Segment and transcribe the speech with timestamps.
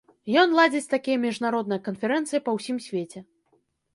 [0.43, 3.19] Ён ладзіць такія міжнародныя канферэнцыі па ўсім свеце.